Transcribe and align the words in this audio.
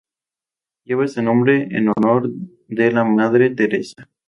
Lleva 0.83 1.05
ese 1.05 1.21
nombre 1.21 1.67
en 1.69 1.89
honor 1.89 2.27
de 2.67 2.91
la 2.91 3.03
Madre 3.03 3.51
Teresa. 3.51 4.09